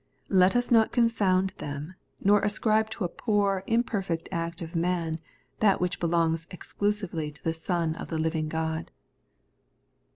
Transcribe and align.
Let 0.29 0.55
us 0.55 0.71
not 0.71 0.91
confound 0.91 1.53
them, 1.59 1.93
nor 2.19 2.39
ascribe 2.41 2.89
to 2.89 3.03
a 3.03 3.07
poor, 3.07 3.63
imperfect 3.67 4.27
act 4.31 4.63
of 4.63 4.75
man, 4.75 5.19
that 5.59 5.79
which 5.79 5.99
belongs 5.99 6.47
exclusively 6.49 7.29
to 7.31 7.43
the 7.43 7.53
Son 7.53 7.95
of 7.95 8.07
the 8.07 8.17
living 8.17 8.49
God. 8.49 8.89